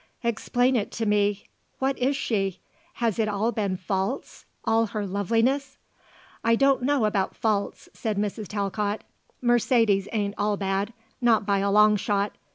"Explain 0.23 0.75
it 0.75 0.89
to 0.93 1.05
me. 1.05 1.43
What 1.77 1.95
is 1.99 2.15
she? 2.17 2.59
Has 2.95 3.19
it 3.19 3.27
all 3.27 3.51
been 3.51 3.77
false 3.77 4.45
all 4.65 4.87
her 4.87 5.05
loveliness?" 5.05 5.77
"I 6.43 6.55
don't 6.55 6.81
know 6.81 7.05
about 7.05 7.35
false," 7.35 7.87
said 7.93 8.17
Mrs. 8.17 8.47
Talcott. 8.47 9.03
"Mercedes 9.43 10.07
ain't 10.11 10.33
all 10.39 10.57
bad; 10.57 10.91
not 11.21 11.45
by 11.45 11.59
a 11.59 11.69
long 11.69 11.97
shot. 11.97 12.31